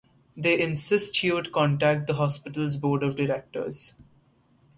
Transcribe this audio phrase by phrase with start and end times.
[0.35, 3.93] They insist he would contact the hospital's board of directors.